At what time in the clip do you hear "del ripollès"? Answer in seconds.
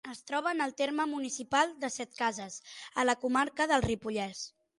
3.75-4.43